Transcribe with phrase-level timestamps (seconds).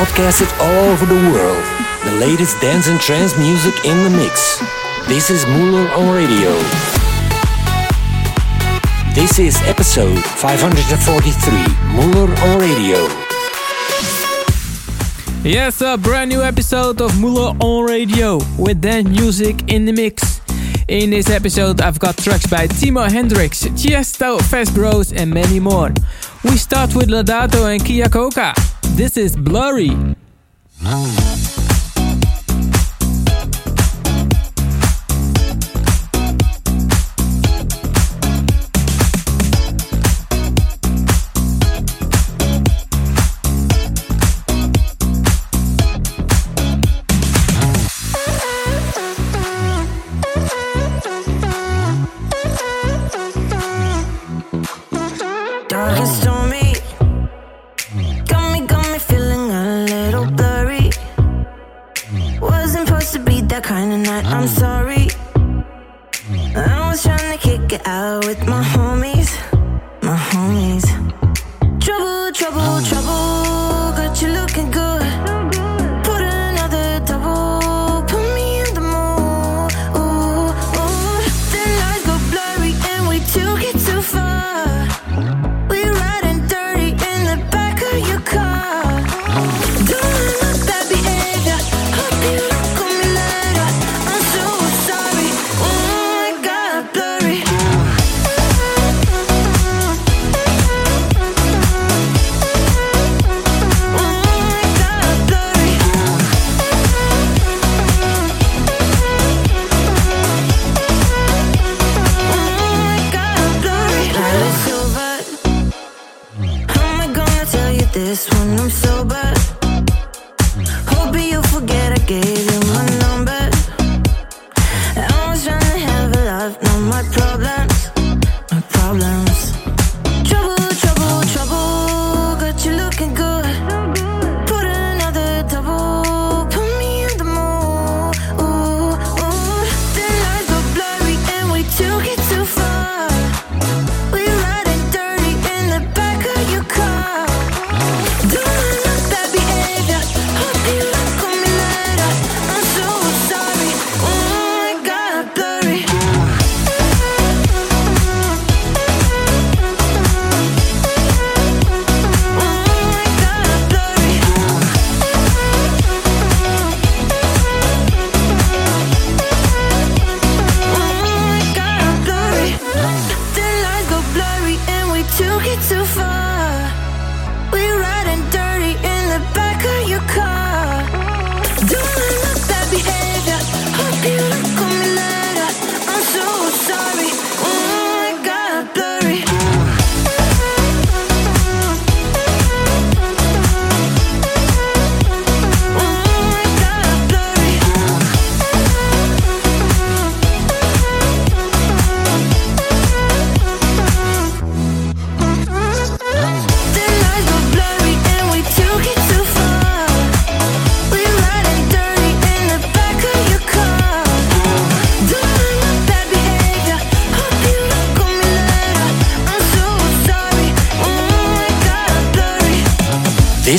[0.00, 1.62] broadcasted all over the world.
[2.04, 4.58] The latest dance and trance music in the mix.
[5.06, 6.52] This is Muller on Radio.
[9.14, 11.52] This is episode 543,
[11.92, 12.96] Muller on Radio.
[15.44, 20.40] Yes, a brand new episode of Muller on Radio with dance music in the mix.
[20.88, 25.92] In this episode, I've got tracks by Timo Hendrix, Tiesto, Fast Bros, and many more.
[26.42, 28.54] We start with Ladato and Kia Coca.
[29.00, 29.96] This is Blurry.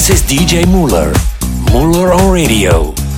[0.10, 1.14] DJ Muller.
[1.72, 3.11] Muller on Radio.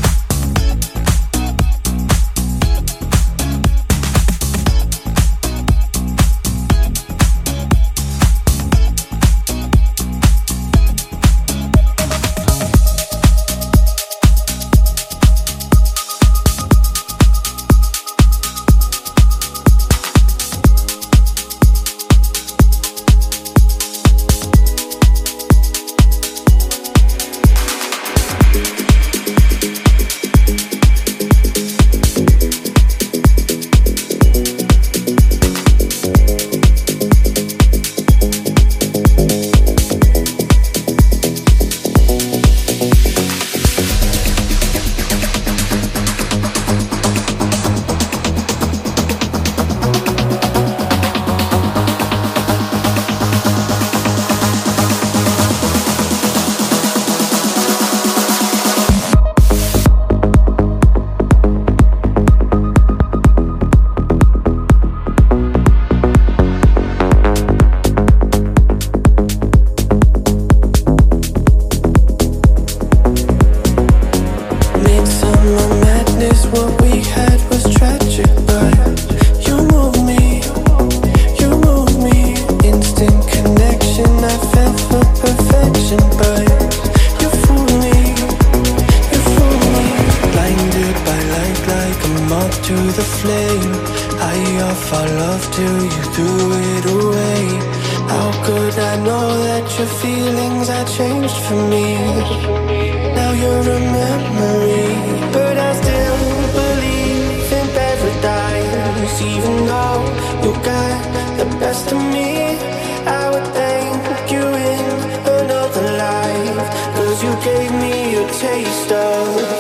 [118.90, 119.53] Just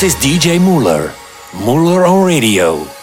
[0.00, 1.12] This is DJ Muller,
[1.64, 2.97] Muller on Radio.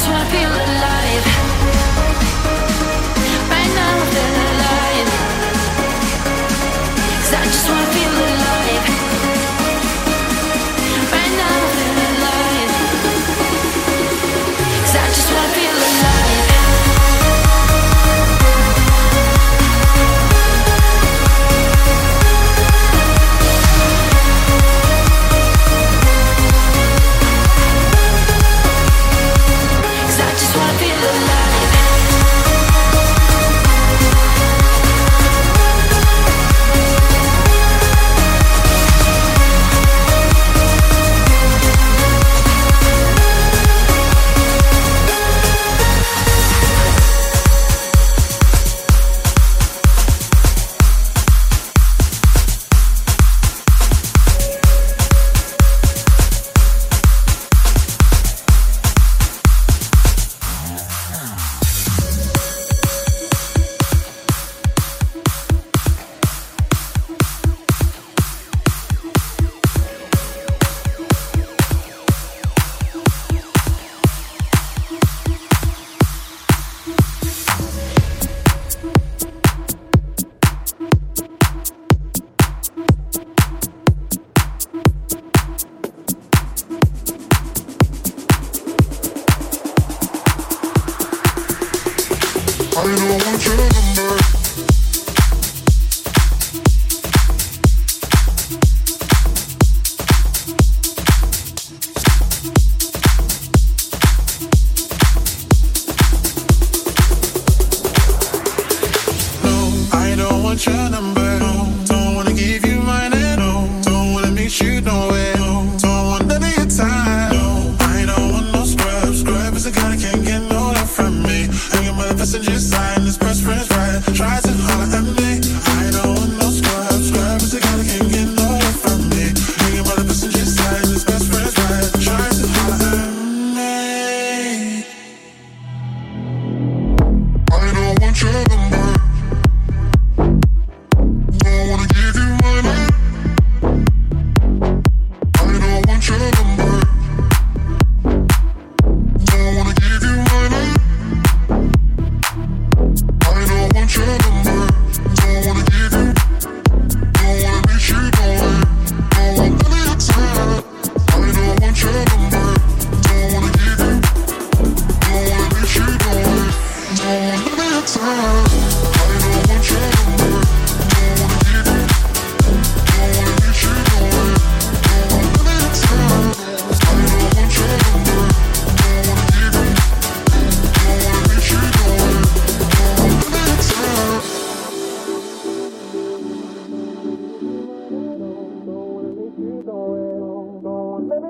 [0.00, 0.69] just wanna feel alive.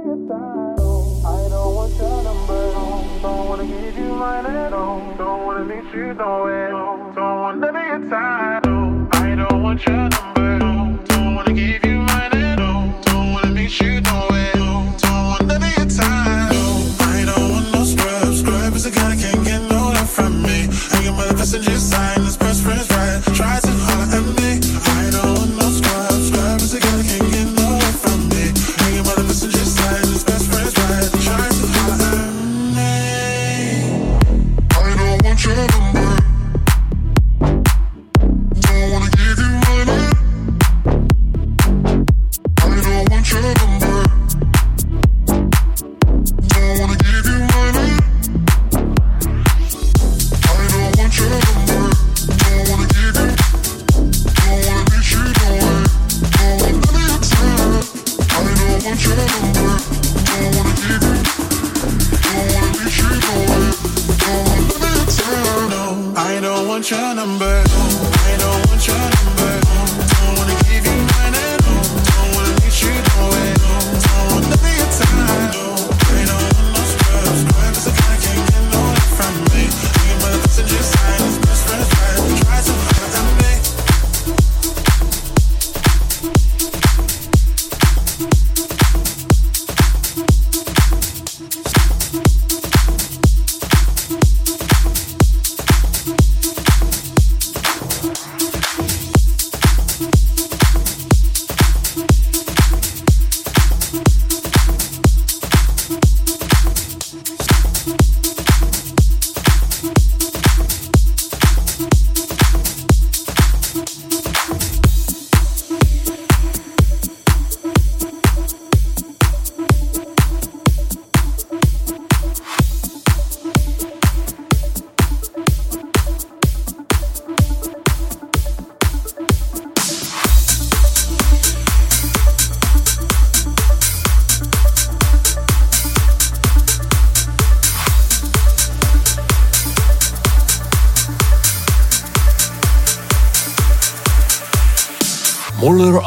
[0.04, 1.26] your title.
[1.26, 2.73] I don't want your number.
[3.23, 5.14] Don't wanna give you mine at all.
[5.16, 6.71] Don't wanna meet you nowhere.
[6.71, 9.09] Don't wanna be your title.
[9.12, 10.29] I don't want your number.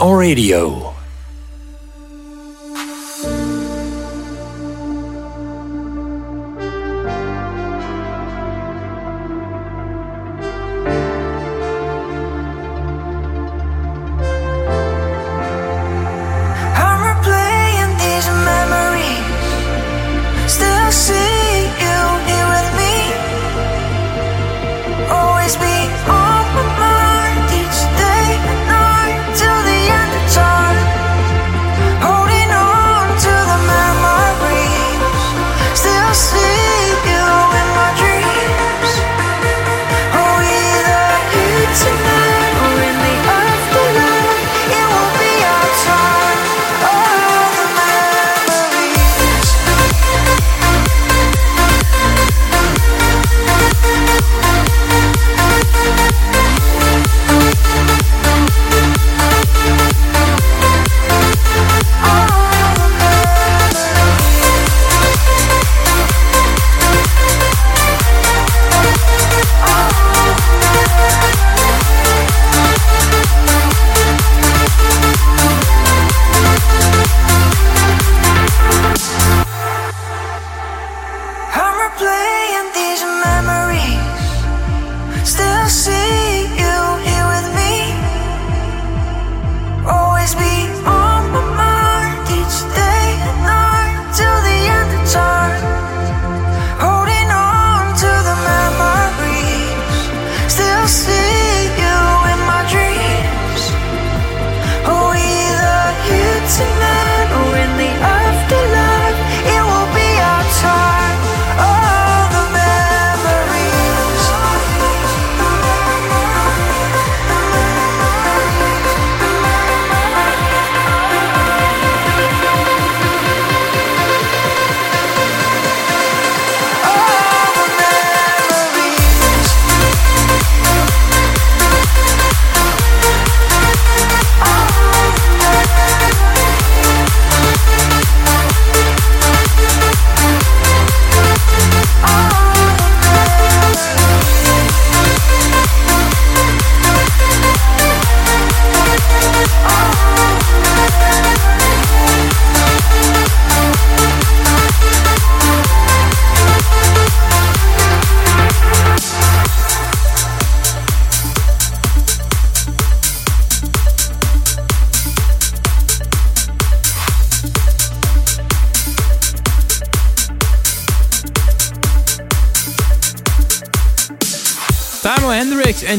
[0.01, 0.82] Radio.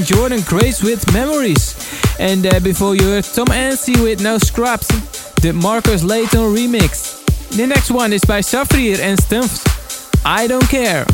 [0.04, 1.74] Jordan Grace with Memories.
[2.18, 4.88] And uh, before you heard Tom Anstey with No Scrubs,
[5.36, 7.24] the Marcus Layton remix.
[7.56, 9.64] The next one is by Safrir and Stumps.
[10.24, 11.06] I Don't Care.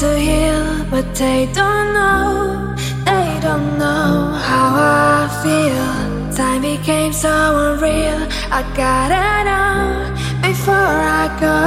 [0.00, 6.34] To heal, but they don't know, they don't know how I feel.
[6.34, 8.18] time became so unreal.
[8.50, 10.10] I gotta know
[10.42, 11.60] before I go.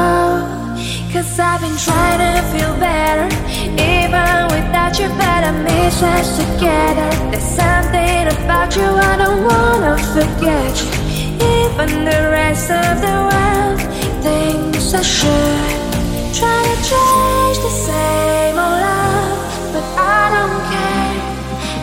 [1.14, 3.28] Cause I've been trying to feel better.
[3.96, 7.10] Even without you, but I miss us together.
[7.32, 10.74] There's something about you I don't wanna forget.
[10.82, 10.90] You.
[11.56, 13.80] Even the rest of the world
[14.22, 15.77] thinks I should.
[16.38, 21.18] Try to change the same old love, but I don't care.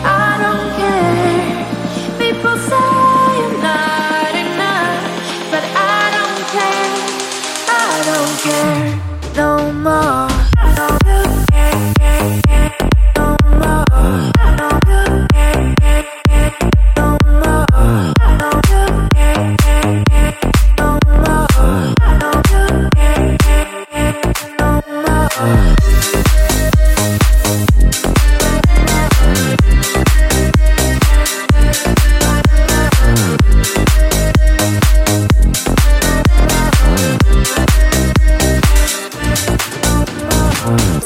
[0.05, 2.17] I don't care.
[2.17, 2.94] People say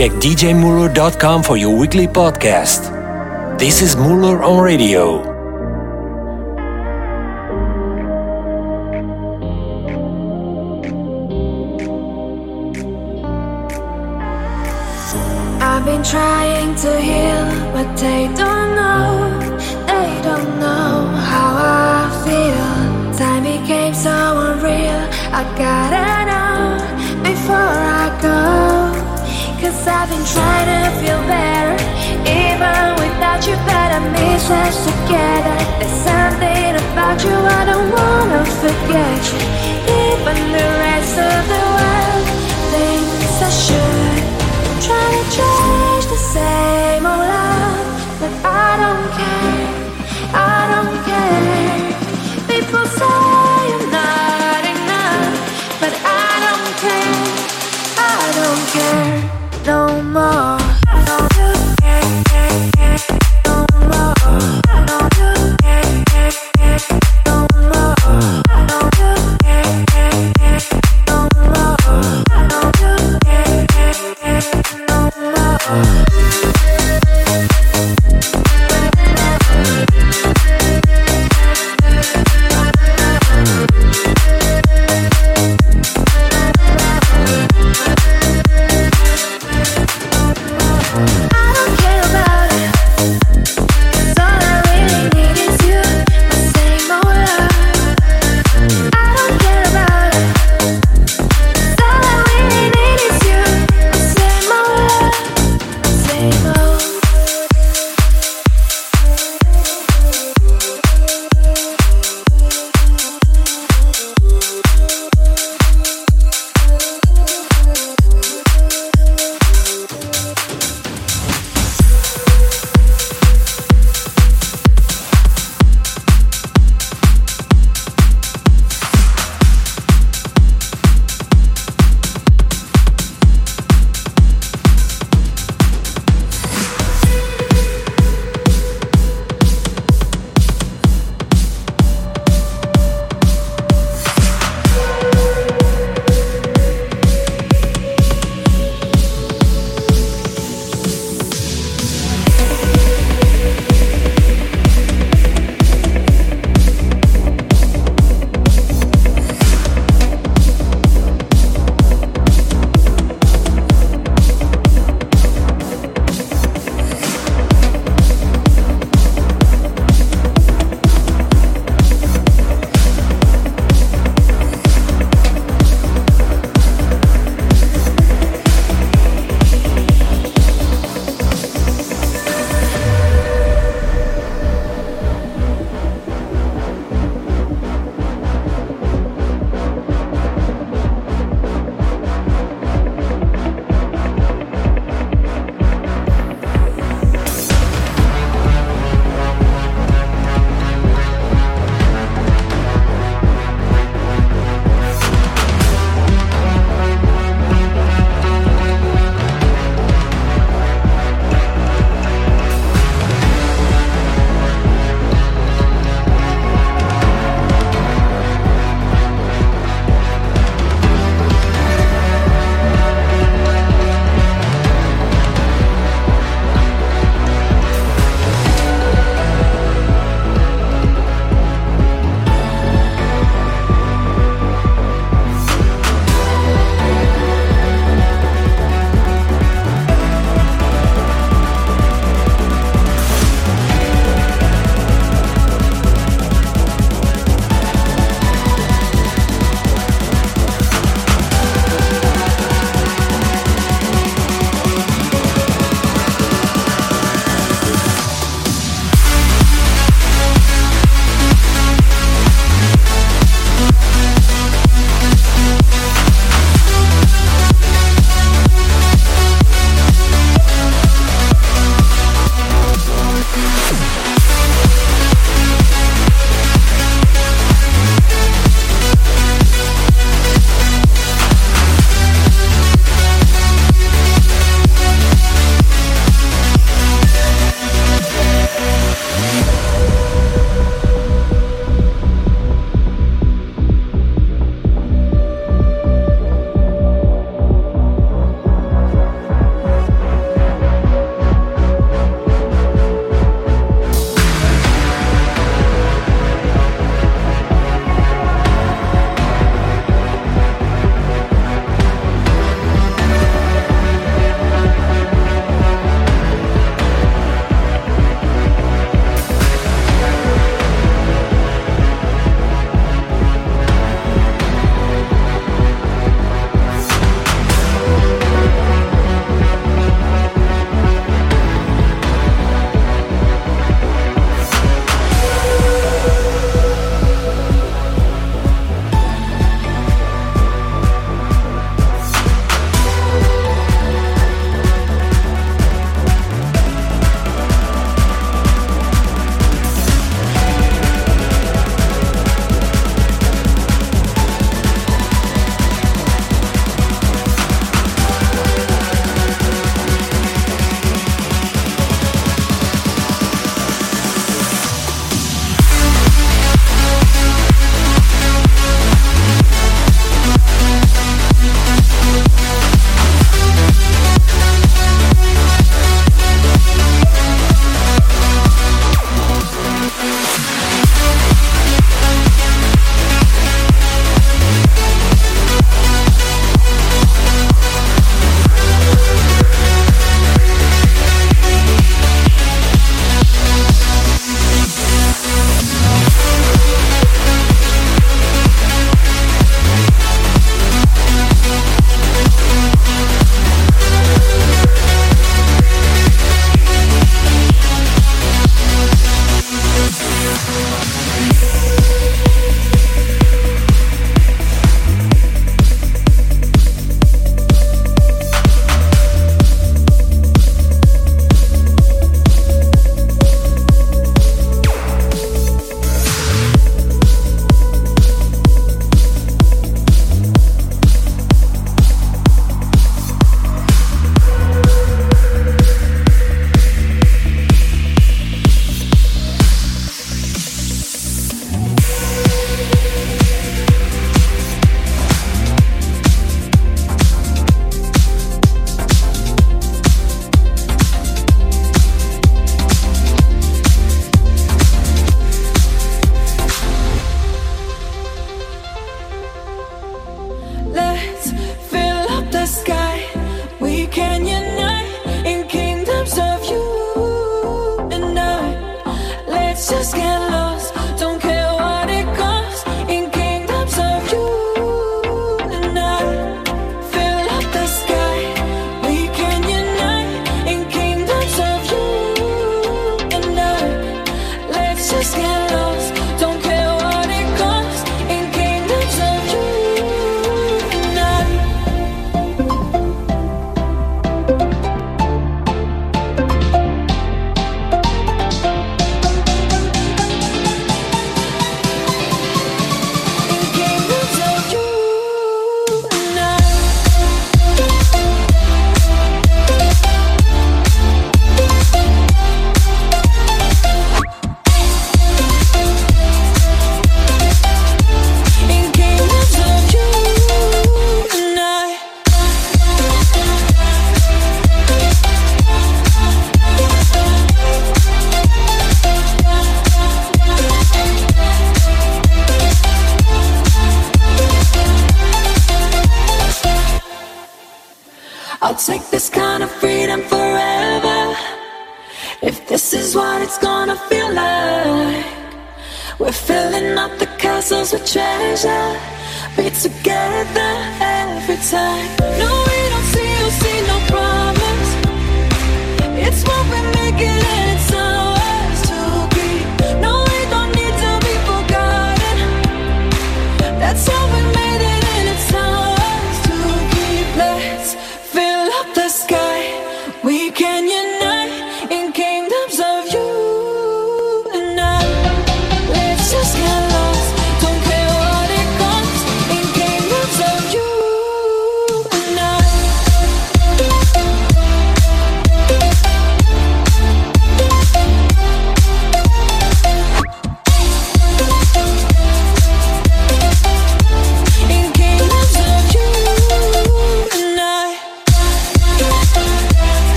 [0.00, 2.88] Check djmuller.com for your weekly podcast.
[3.58, 5.20] This is Muller on Radio.
[15.60, 19.38] I've been trying to heal, but they don't know.
[19.84, 23.18] They don't know how I feel.
[23.18, 24.10] Time became so
[24.48, 25.02] unreal.
[25.30, 26.19] I gotta
[30.20, 31.76] I've trying to feel better.
[32.28, 35.56] Even without you, but I miss us together.
[35.80, 39.22] There's something about you I don't wanna forget.
[39.88, 42.24] Even the rest of the world
[42.72, 44.22] thinks I should.
[44.84, 46.89] Try to change the same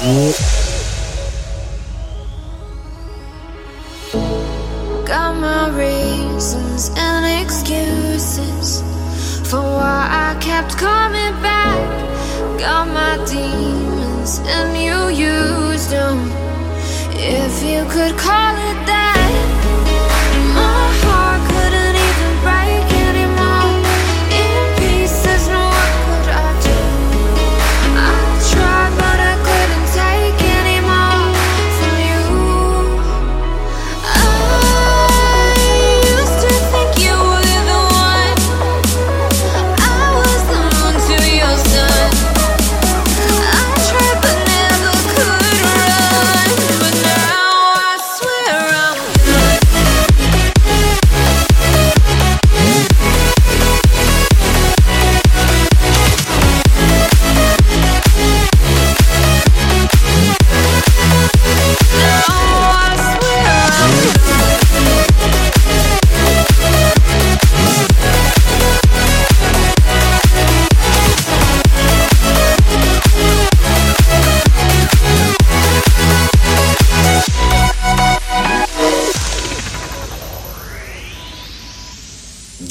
[0.00, 0.16] Got
[5.36, 8.80] my reasons and excuses
[9.50, 11.78] for why I kept coming back.
[12.58, 16.30] Got my demons and you used them.
[17.12, 18.59] If you could call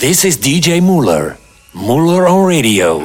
[0.10, 1.38] This is DJ Muller,
[1.72, 2.98] Muller on radio.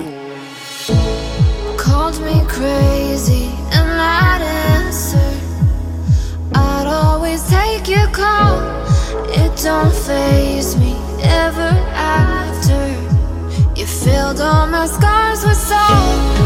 [1.77, 3.45] Called me crazy
[3.77, 4.41] and I'd
[4.73, 5.29] answer.
[6.55, 8.57] I'd always take your call.
[9.29, 12.83] It don't phase me ever after.
[13.79, 16.44] You filled all my scars with salt.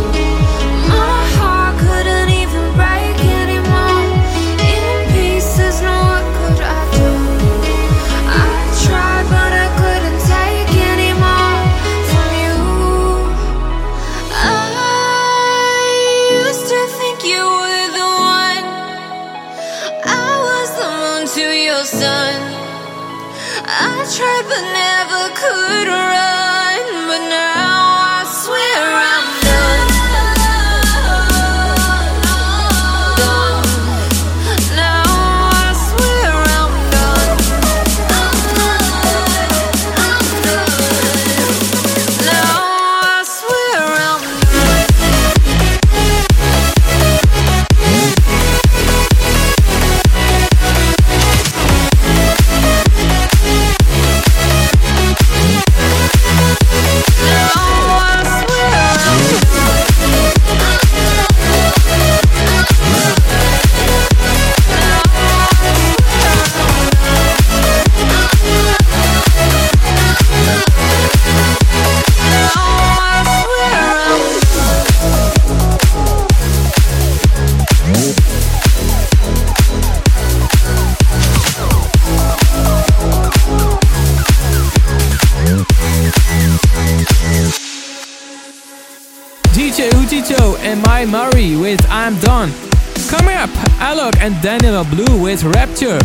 [95.80, 95.98] Rapture.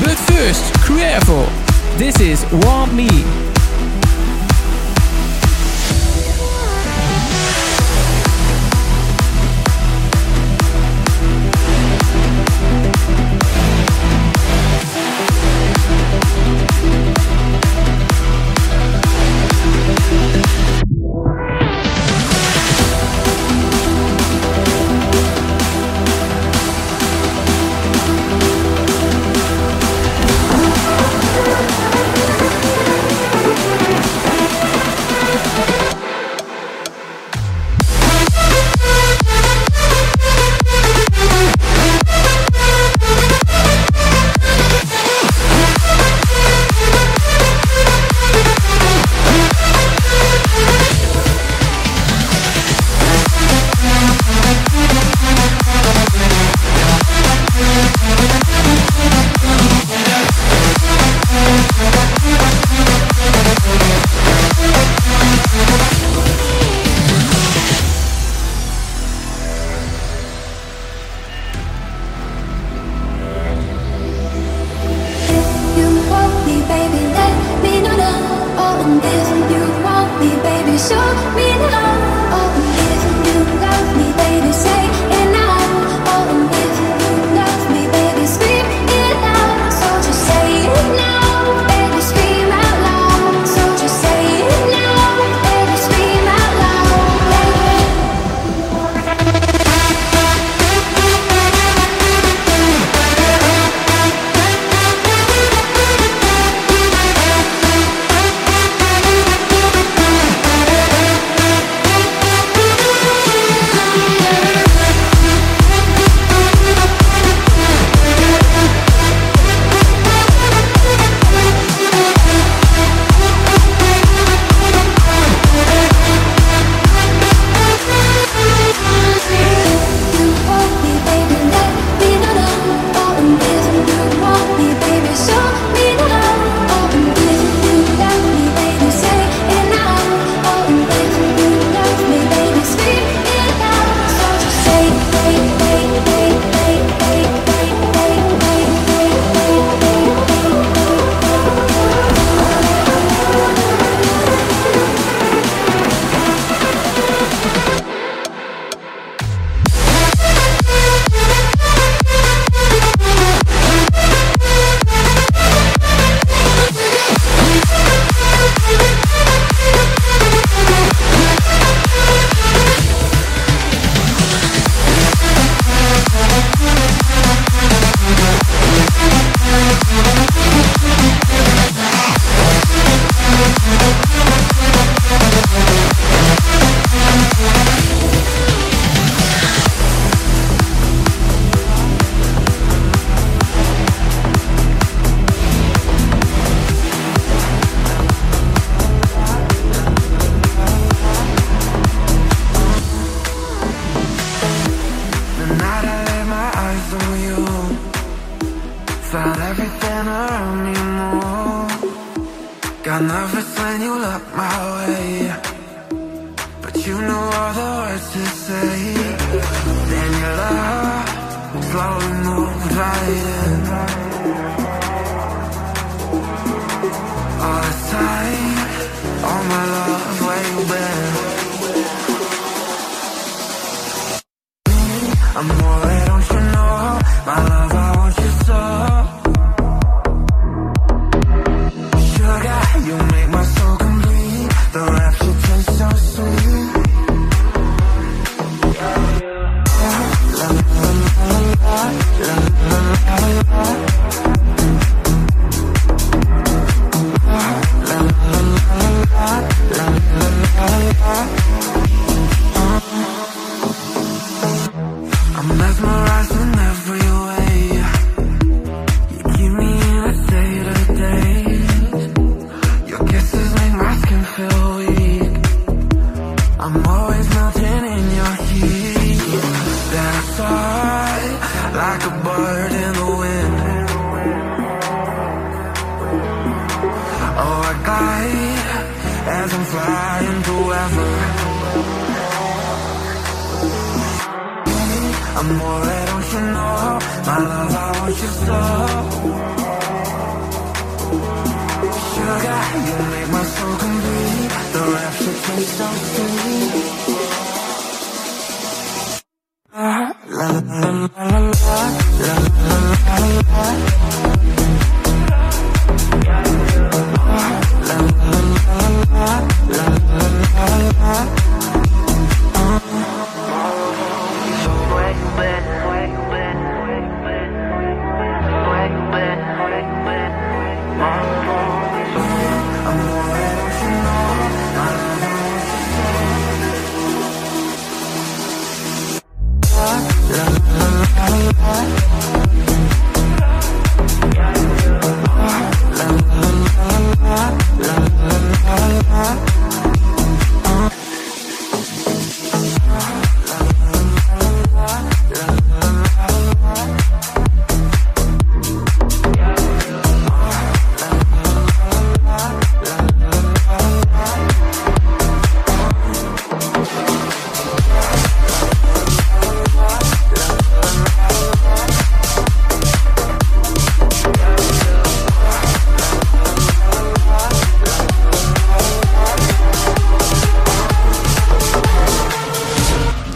[0.00, 1.48] But first, Creative.
[1.98, 3.11] This is Want Me.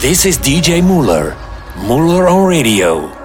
[0.07, 1.35] This is DJ Muller.
[1.89, 3.16] Muller on radio.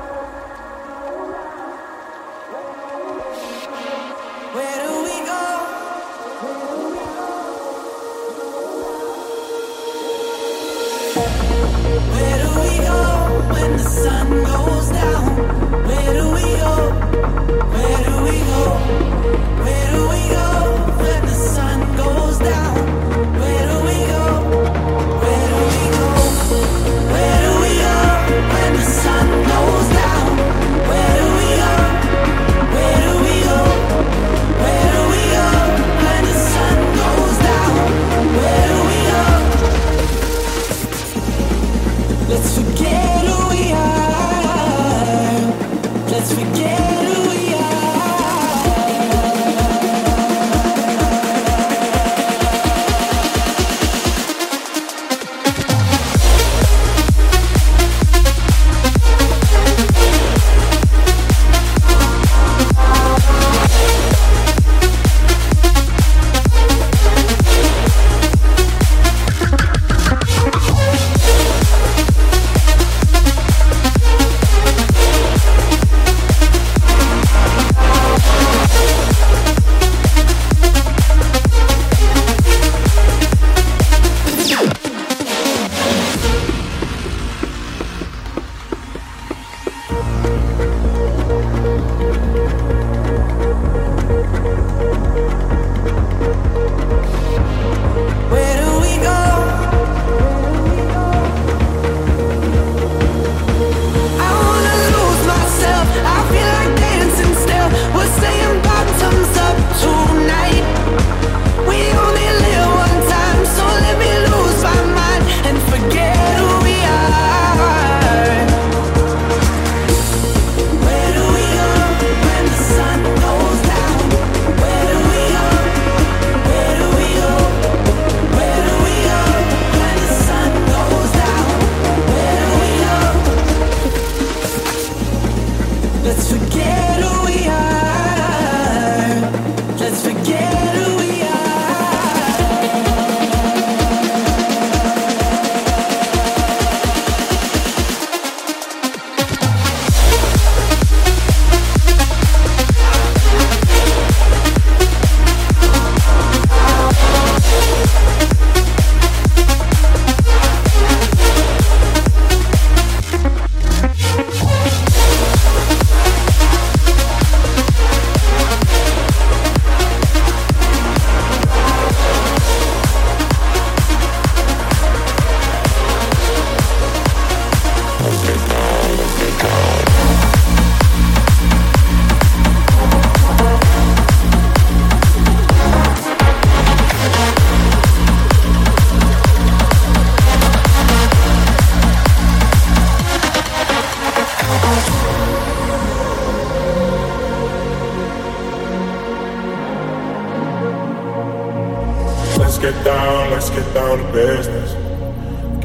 [202.61, 204.71] Get down, let's get down to business.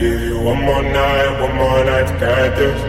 [0.00, 2.80] Give you one more night, one more night to get this.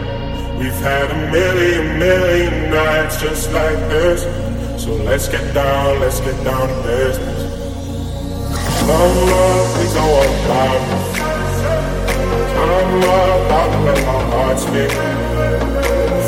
[0.58, 4.22] We've had a million, million nights just like this.
[4.82, 7.40] So let's get down, let's get down to business.
[8.88, 11.18] Love, love, please don't want problems.
[12.64, 14.92] I'm up, I'll let my heart speak.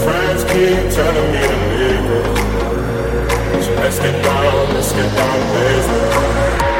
[0.04, 3.64] Friends keep telling me to leave it.
[3.64, 6.79] So let's get down, let's get down to business.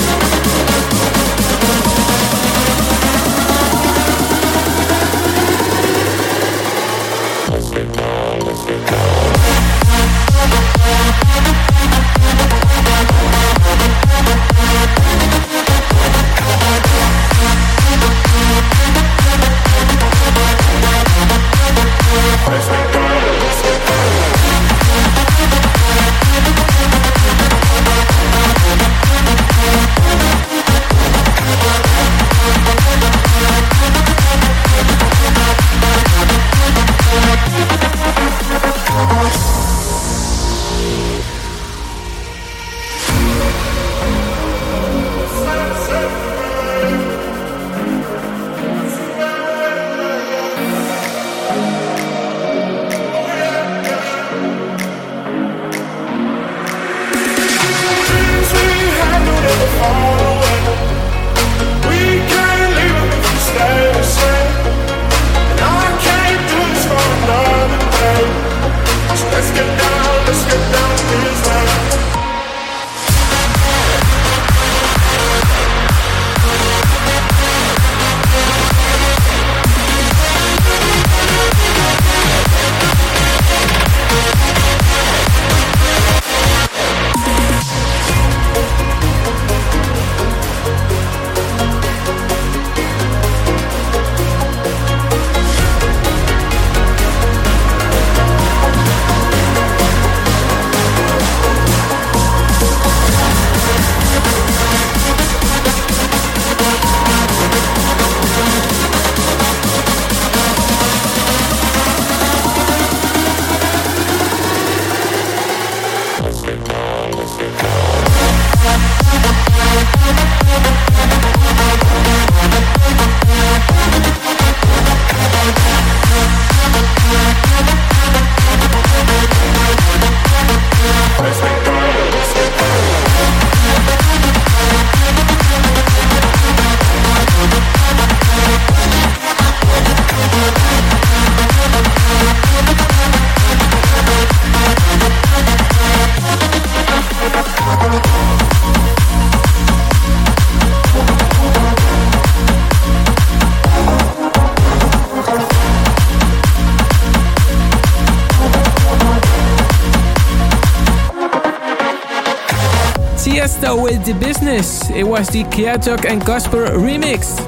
[163.41, 164.87] with the business.
[164.91, 167.39] It was the Kiatok and Casper remix.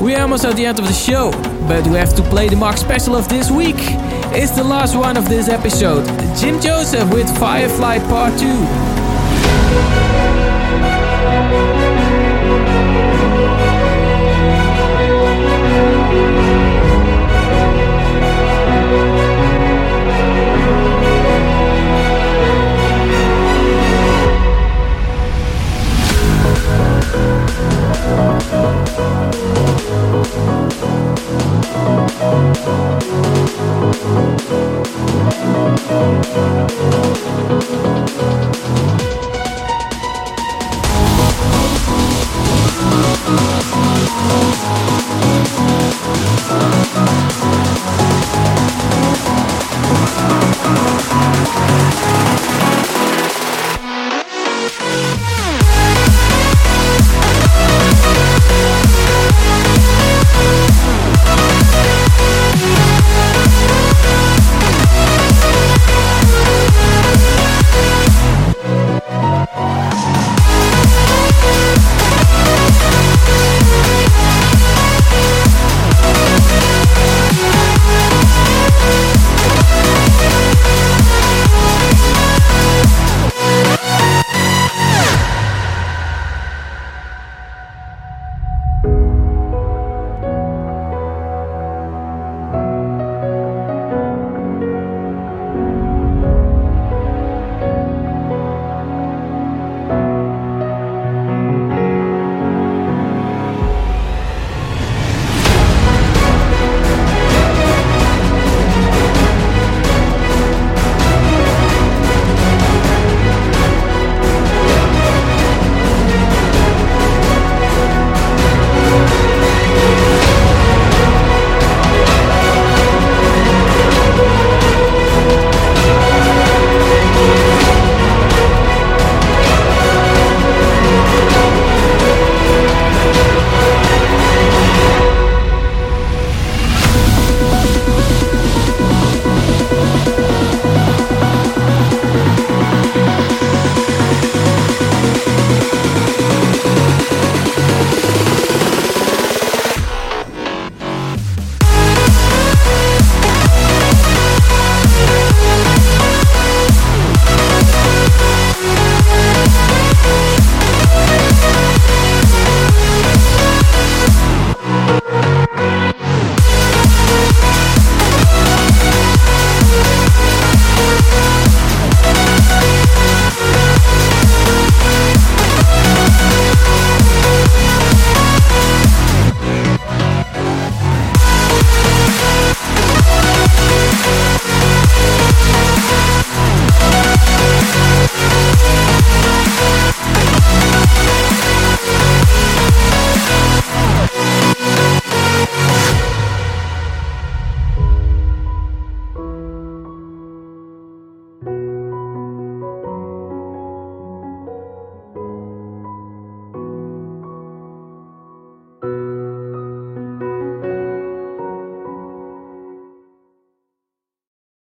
[0.00, 1.30] We're almost at the end of the show,
[1.68, 3.76] but we have to play the Mark special of this week.
[4.32, 6.06] It's the last one of this episode.
[6.38, 8.38] Jim Yosef with Firefly Part
[10.00, 10.03] 2.